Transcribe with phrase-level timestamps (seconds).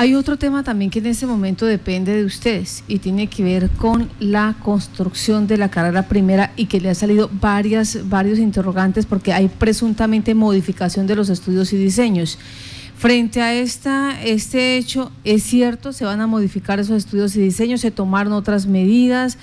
[0.00, 3.68] Hay otro tema también que en este momento depende de ustedes y tiene que ver
[3.68, 9.04] con la construcción de la carrera primera y que le ha salido varias, varios interrogantes
[9.04, 12.38] porque hay presuntamente modificación de los estudios y diseños.
[12.96, 15.92] Frente a esta, este hecho, ¿es cierto?
[15.92, 17.82] ¿Se van a modificar esos estudios y diseños?
[17.82, 19.36] ¿Se tomaron otras medidas?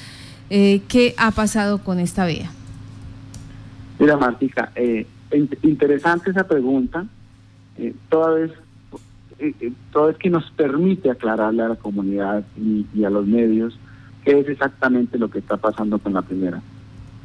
[0.49, 2.49] Eh, ¿Qué ha pasado con esta vía?
[3.99, 5.05] Mira, Martica, eh,
[5.61, 7.05] interesante esa pregunta.
[7.77, 8.51] Eh, toda vez
[9.39, 13.77] eh, eh, todo es que nos permite aclararle a la comunidad y, a los medios
[14.23, 16.61] qué es exactamente lo que está pasando con la primera.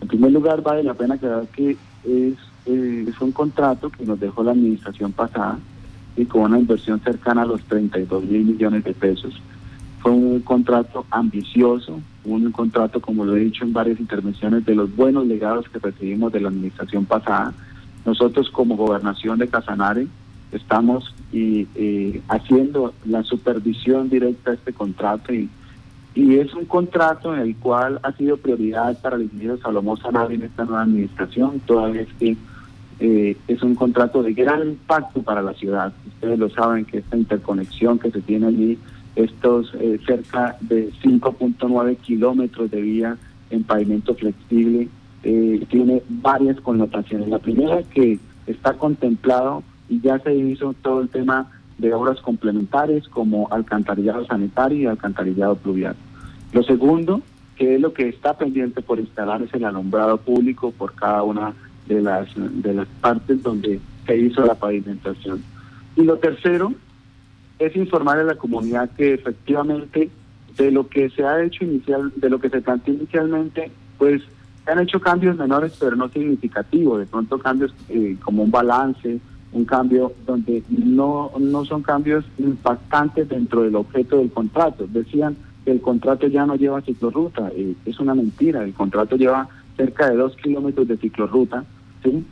[0.00, 4.20] En primer lugar, vale la pena aclarar que es, eh, es un contrato que nos
[4.20, 5.58] dejó la administración pasada
[6.16, 9.40] y con una inversión cercana a los 32 mil millones de pesos.
[10.00, 14.94] Fue un contrato ambicioso, un contrato, como lo he dicho en varias intervenciones, de los
[14.94, 17.54] buenos legados que recibimos de la administración pasada.
[18.04, 20.08] Nosotros como gobernación de Casanare
[20.50, 25.48] estamos y, eh, haciendo la supervisión directa de este contrato y,
[26.14, 30.36] y es un contrato en el cual ha sido prioridad para el ingeniero Salomón Sanabria
[30.36, 32.36] en esta nueva administración, toda vez que
[33.00, 35.92] eh, es un contrato de gran impacto para la ciudad.
[36.06, 38.78] Ustedes lo saben que esta interconexión que se tiene allí,
[39.16, 43.16] estos eh, cerca de 5.9 kilómetros de vía
[43.50, 44.88] en pavimento flexible,
[45.22, 47.28] tiene varias connotaciones.
[47.28, 53.08] La primera que está contemplado y ya se hizo todo el tema de obras complementarias
[53.08, 55.96] como alcantarillado sanitario y alcantarillado pluvial.
[56.52, 57.22] Lo segundo,
[57.56, 61.54] que es lo que está pendiente por instalar, es el alumbrado público por cada una
[61.86, 65.42] de las, de las partes donde se hizo la pavimentación.
[65.96, 66.72] Y lo tercero
[67.58, 70.10] es informar a la comunidad que efectivamente
[70.56, 74.22] de lo que se ha hecho inicial, de lo que se planteó inicialmente, pues
[74.64, 79.20] se han hecho cambios menores pero no significativos, de pronto cambios eh, como un balance,
[79.52, 84.86] un cambio donde no, no son cambios impactantes dentro del objeto del contrato.
[84.88, 89.48] Decían que el contrato ya no lleva ciclorruta, eh, es una mentira, el contrato lleva
[89.76, 91.64] cerca de dos kilómetros de ciclorruta,
[92.02, 92.24] ¿sí?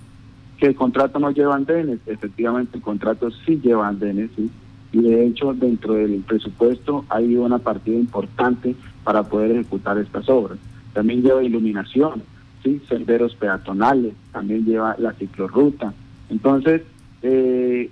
[0.59, 4.51] que el contrato no lleva andenes, efectivamente el contrato sí lleva andenes, ¿sí?
[4.93, 10.59] y de hecho dentro del presupuesto hay una partida importante para poder ejecutar estas obras.
[10.93, 12.23] También lleva iluminación,
[12.65, 12.81] ¿sí?
[12.89, 15.95] senderos peatonales, también lleva la ciclorruta.
[16.29, 16.83] Entonces,
[17.23, 17.91] eh,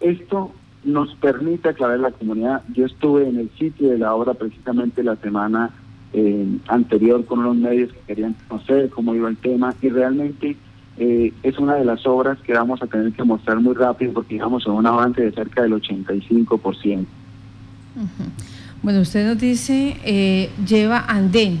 [0.00, 0.52] esto
[0.84, 2.62] nos permite aclarar la comunidad.
[2.74, 5.70] Yo estuve en el sitio de la obra precisamente la semana
[6.12, 10.56] eh, anterior con unos medios que querían conocer cómo iba el tema y realmente
[10.98, 14.34] eh, es una de las obras que vamos a tener que mostrar muy rápido porque
[14.34, 17.06] digamos en un avance de cerca del 85%.
[18.82, 21.60] Bueno, usted nos dice eh, lleva andén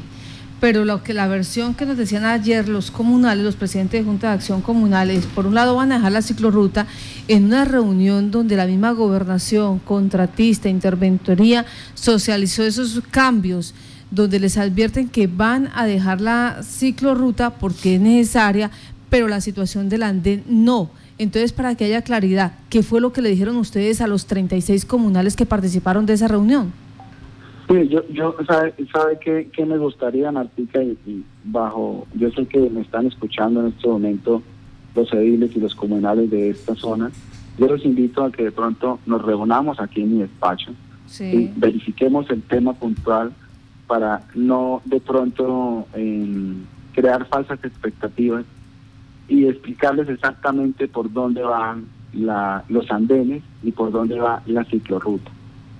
[0.62, 4.28] pero lo que la versión que nos decían ayer los comunales, los presidentes de Junta
[4.28, 6.86] de Acción Comunales, por un lado van a dejar la ciclorruta
[7.26, 13.74] en una reunión donde la misma gobernación, contratista, interventoría socializó esos cambios,
[14.12, 18.70] donde les advierten que van a dejar la ciclorruta porque es necesaria,
[19.10, 20.92] pero la situación del andén no.
[21.18, 24.84] Entonces, para que haya claridad, ¿qué fue lo que le dijeron ustedes a los 36
[24.84, 26.72] comunales que participaron de esa reunión?
[27.68, 32.80] Sí, yo, yo sabe, sabe que, me gustaría, Martica, y, bajo, yo sé que me
[32.80, 34.42] están escuchando en este momento
[34.94, 37.10] los ediles y los comunales de esta zona.
[37.58, 40.72] Yo los invito a que de pronto nos reunamos aquí en mi despacho
[41.20, 43.32] y verifiquemos el tema puntual
[43.86, 48.44] para no de pronto em, crear falsas expectativas
[49.28, 55.30] y explicarles exactamente por dónde van la, los andenes y por dónde va la ciclorruta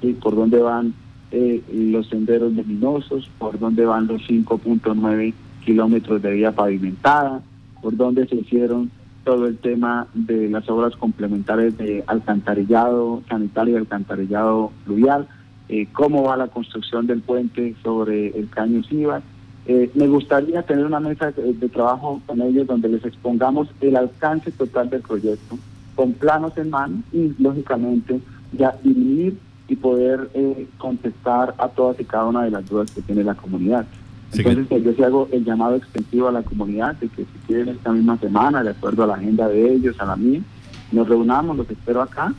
[0.03, 0.95] y por dónde van
[1.33, 5.33] eh, los senderos luminosos, por donde van los 5.9
[5.65, 7.41] kilómetros de vía pavimentada,
[7.81, 8.91] por donde se hicieron
[9.25, 15.27] todo el tema de las obras complementarias de alcantarillado sanitario y alcantarillado fluvial,
[15.69, 19.23] eh, cómo va la construcción del puente sobre el caño Siva.
[19.65, 24.51] Eh, me gustaría tener una mesa de, trabajo con ellos donde les expongamos el alcance
[24.51, 25.57] total del proyecto,
[25.95, 28.21] con planos en mano y, lógicamente,
[28.53, 29.39] ya dirimir
[29.73, 33.35] y poder eh, contestar a todas y cada una de las dudas que tiene la
[33.35, 33.87] comunidad.
[34.31, 37.71] Entonces, pues, yo sí hago el llamado extensivo a la comunidad de que si quieren
[37.71, 40.43] esta misma semana, de acuerdo a la agenda de ellos, a la mía,
[40.91, 42.35] nos reunamos, los espero acá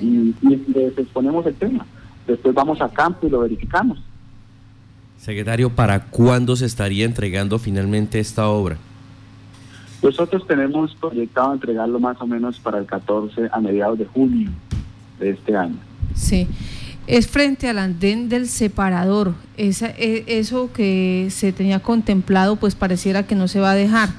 [0.00, 0.32] y,
[0.72, 1.84] les exponemos el tema.
[2.24, 3.98] Después vamos a campo y lo verificamos.
[5.18, 8.76] Secretario, ¿para cuándo se estaría entregando finalmente esta obra?
[10.04, 14.50] Nosotros tenemos proyectado entregarlo más o menos para el 14 a mediados de junio
[15.18, 15.78] de este año.
[16.16, 16.48] Sí,
[17.06, 19.34] es frente al andén del separador.
[19.56, 24.10] Esa, e, eso que se tenía contemplado, pues pareciera que no se va a dejar.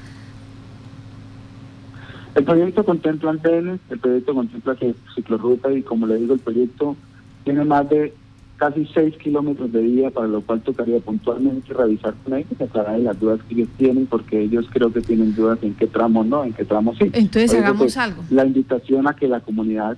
[2.34, 4.76] El proyecto contempla andenes, el proyecto contempla
[5.14, 6.96] ciclorruta y como le digo, el proyecto
[7.44, 8.14] tiene más de
[8.56, 12.98] casi 6 kilómetros de vía, para lo cual tocaría puntualmente revisar con ellos y aclarar
[13.00, 16.44] las dudas que ellos tienen, porque ellos creo que tienen dudas en qué tramo no,
[16.44, 17.10] en qué tramo sí.
[17.12, 18.22] Entonces hagamos pues, algo.
[18.30, 19.96] La invitación a que la comunidad...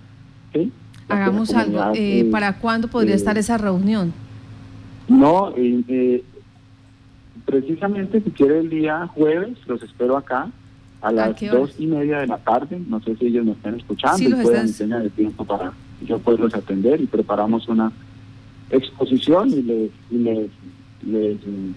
[0.52, 0.70] ¿sí?
[1.10, 1.92] Hagamos algo.
[1.94, 4.12] Eh, ¿Para cuándo podría estar esa reunión?
[5.08, 6.22] No, eh,
[7.44, 10.48] precisamente si quiere el día jueves, los espero acá
[11.02, 12.80] a las dos y media de la tarde.
[12.86, 15.72] No sé si ellos me están escuchando sí, y puedan tener de tiempo para
[16.06, 17.92] yo poderlos atender y preparamos una
[18.70, 20.50] exposición y les,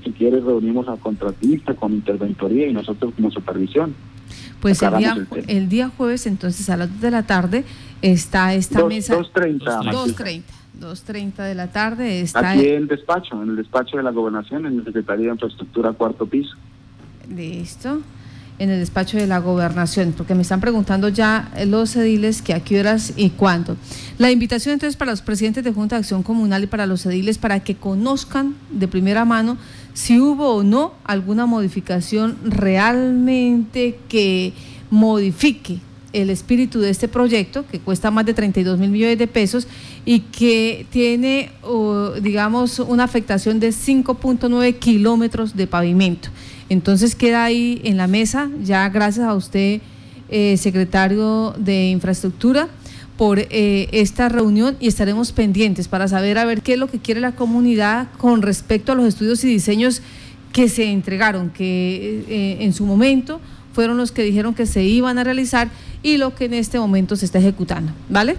[0.03, 3.95] si quiere reunimos a contratista con interventoría y nosotros como supervisión.
[4.63, 7.65] Pues el día, el, día jueves entonces a las 2 de la tarde
[8.01, 9.17] está esta mesa.
[9.17, 9.59] 2.30.
[9.91, 10.43] 2.30.
[10.79, 12.51] 2.30 de la tarde está...
[12.51, 15.91] Aquí en el despacho, en el despacho de la gobernación, en la Secretaría de Infraestructura,
[15.91, 16.55] cuarto piso.
[17.29, 17.99] Listo
[18.59, 22.59] en el despacho de la gobernación, porque me están preguntando ya los ediles que a
[22.59, 23.77] qué horas y cuándo.
[24.17, 27.37] La invitación entonces para los presidentes de Junta de Acción Comunal y para los ediles
[27.37, 29.57] para que conozcan de primera mano
[29.93, 34.53] si hubo o no alguna modificación realmente que
[34.89, 35.79] modifique
[36.13, 39.67] el espíritu de este proyecto, que cuesta más de 32 mil millones de pesos
[40.05, 41.51] y que tiene,
[42.21, 46.29] digamos, una afectación de 5.9 kilómetros de pavimento.
[46.73, 49.79] Entonces queda ahí en la mesa, ya gracias a usted,
[50.29, 52.67] eh, secretario de Infraestructura,
[53.15, 56.97] por eh, esta reunión y estaremos pendientes para saber a ver qué es lo que
[56.97, 60.01] quiere la comunidad con respecto a los estudios y diseños
[60.51, 63.39] que se entregaron, que eh, en su momento
[63.73, 65.69] fueron los que dijeron que se iban a realizar
[66.01, 67.91] y lo que en este momento se está ejecutando.
[68.09, 68.37] ¿Vale?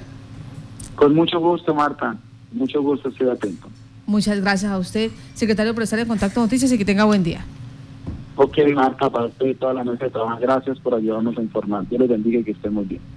[0.97, 2.17] Con mucho gusto, Marta.
[2.53, 3.69] Mucho gusto, estoy atento.
[4.07, 7.45] Muchas gracias a usted, secretario, por estar en Contacto Noticias y que tenga buen día.
[8.37, 11.89] Ok, Marta, para usted y toda la mesa de trabajo, gracias por ayudarnos a informar.
[11.89, 13.01] Dios les bendiga y que estén muy bien.